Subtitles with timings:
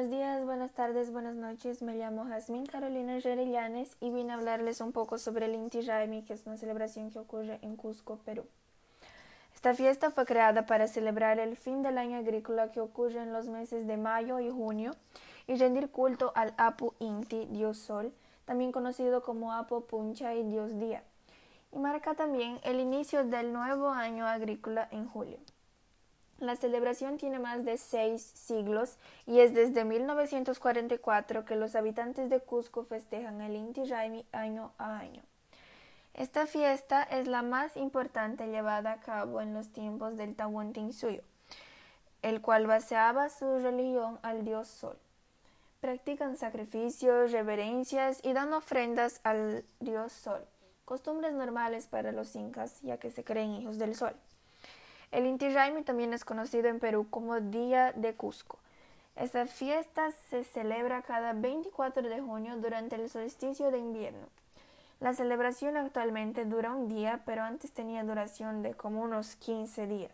[0.00, 1.82] Buenos días, buenas tardes, buenas noches.
[1.82, 6.22] Me llamo Jazmín Carolina Jerellanes y vine a hablarles un poco sobre el Inti Raymi,
[6.22, 8.46] que es una celebración que ocurre en Cusco, Perú.
[9.54, 13.48] Esta fiesta fue creada para celebrar el fin del año agrícola que ocurre en los
[13.48, 14.92] meses de mayo y junio
[15.46, 18.10] y rendir culto al Apu Inti, dios sol,
[18.46, 21.02] también conocido como Apo Puncha y dios día.
[21.72, 25.36] Y marca también el inicio del nuevo año agrícola en julio.
[26.40, 28.96] La celebración tiene más de seis siglos
[29.26, 34.98] y es desde 1944 que los habitantes de Cusco festejan el Inti Raymi año a
[35.00, 35.22] año.
[36.14, 41.20] Esta fiesta es la más importante llevada a cabo en los tiempos del Tahuantinsuyo,
[42.22, 44.96] el cual baseaba su religión al dios Sol.
[45.80, 50.42] Practican sacrificios, reverencias y dan ofrendas al dios Sol,
[50.86, 54.14] costumbres normales para los incas ya que se creen hijos del Sol.
[55.12, 58.58] El Inti Raymi también es conocido en Perú como Día de Cusco.
[59.16, 64.28] Esta fiesta se celebra cada 24 de junio durante el solsticio de invierno.
[65.00, 70.12] La celebración actualmente dura un día, pero antes tenía duración de como unos 15 días.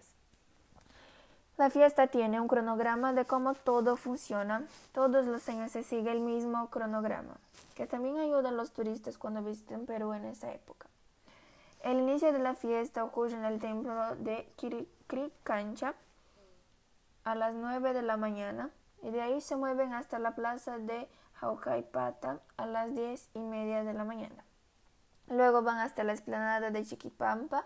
[1.59, 4.63] La fiesta tiene un cronograma de cómo todo funciona.
[4.93, 7.37] Todos los años se sigue el mismo cronograma,
[7.75, 10.87] que también ayuda a los turistas cuando visiten Perú en esa época.
[11.87, 14.53] El inicio de la fiesta ocurre en el templo de
[15.45, 15.95] Cancha
[17.23, 18.71] a las 9 de la mañana
[19.05, 23.85] y de ahí se mueven hasta la plaza de Jaucaipata a las 10 y media
[23.85, 24.43] de la mañana.
[25.29, 27.65] Luego van hasta la explanada de Chiquipampa,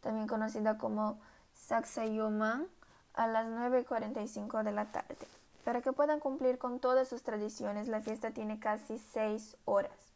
[0.00, 1.20] también conocida como
[1.54, 2.66] Sacsayhuamán,
[3.14, 5.28] a las 9.45 de la tarde.
[5.62, 10.11] Para que puedan cumplir con todas sus tradiciones, la fiesta tiene casi 6 horas.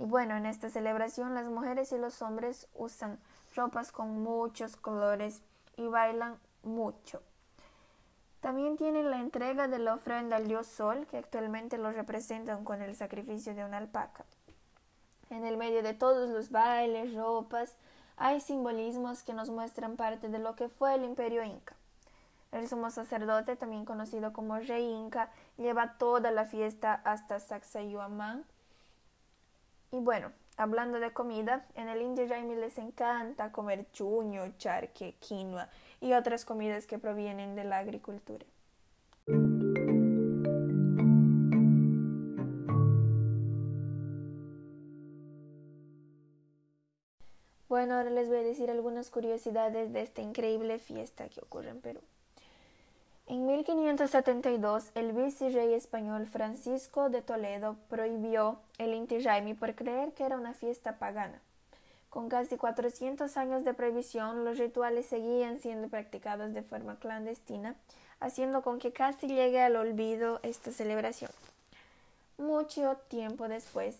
[0.00, 3.18] Y bueno, en esta celebración las mujeres y los hombres usan
[3.54, 5.42] ropas con muchos colores
[5.76, 7.20] y bailan mucho.
[8.40, 12.80] También tienen la entrega de la ofrenda al dios Sol, que actualmente lo representan con
[12.80, 14.24] el sacrificio de una alpaca.
[15.28, 17.76] En el medio de todos los bailes, ropas,
[18.16, 21.76] hay simbolismos que nos muestran parte de lo que fue el imperio inca.
[22.52, 28.46] El sumo sacerdote, también conocido como rey inca, lleva toda la fiesta hasta Sacsayhuamán,
[29.92, 35.68] y bueno, hablando de comida, en el Indio Jaime les encanta comer chuño, charque, quinoa
[36.00, 38.46] y otras comidas que provienen de la agricultura.
[47.68, 51.80] Bueno, ahora les voy a decir algunas curiosidades de esta increíble fiesta que ocurre en
[51.80, 52.00] Perú.
[53.30, 60.24] En 1572, el vicerrey español Francisco de Toledo prohibió el Inti Raymi por creer que
[60.24, 61.40] era una fiesta pagana.
[62.08, 67.76] Con casi 400 años de prohibición, los rituales seguían siendo practicados de forma clandestina,
[68.18, 71.30] haciendo con que casi llegue al olvido esta celebración.
[72.36, 73.96] Mucho tiempo después,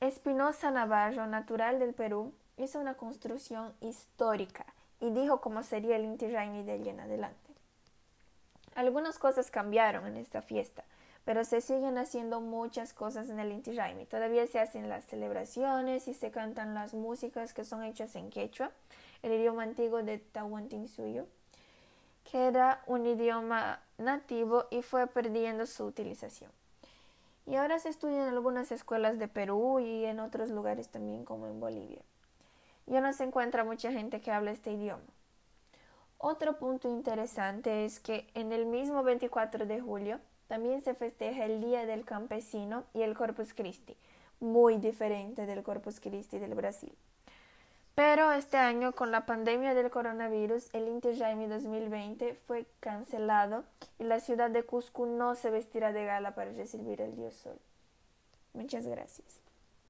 [0.00, 4.64] Espinosa Navarro, natural del Perú, hizo una construcción histórica
[4.98, 7.50] y dijo cómo sería el Inti Raymi de allí en adelante.
[8.74, 10.84] Algunas cosas cambiaron en esta fiesta,
[11.24, 14.06] pero se siguen haciendo muchas cosas en el Inti Raymi.
[14.06, 18.70] Todavía se hacen las celebraciones y se cantan las músicas que son hechas en quechua,
[19.22, 21.26] el idioma antiguo de Tahuantinsuyo,
[22.30, 26.50] que era un idioma nativo y fue perdiendo su utilización.
[27.46, 31.48] Y ahora se estudia en algunas escuelas de Perú y en otros lugares también como
[31.48, 32.02] en Bolivia.
[32.86, 35.02] Ya no se encuentra mucha gente que habla este idioma.
[36.22, 41.62] Otro punto interesante es que en el mismo 24 de julio también se festeja el
[41.62, 43.96] Día del Campesino y el Corpus Christi,
[44.38, 46.92] muy diferente del Corpus Christi del Brasil.
[47.94, 53.64] Pero este año, con la pandemia del coronavirus, el Inti Raymi 2020 fue cancelado
[53.98, 57.58] y la ciudad de Cusco no se vestirá de gala para recibir el dios sol.
[58.52, 59.40] Muchas gracias.